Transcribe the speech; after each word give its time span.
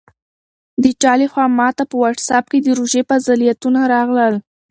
د 0.83 0.85
چا 1.01 1.13
لخوا 1.21 1.45
ماته 1.59 1.83
په 1.89 1.95
واټساپ 2.01 2.45
کې 2.51 2.59
د 2.61 2.67
روژې 2.79 3.01
فضیلتونه 3.09 3.79
راغلل. 3.93 4.35